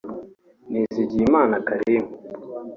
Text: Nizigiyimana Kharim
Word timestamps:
Nizigiyimana 0.71 1.55
Kharim 1.67 2.03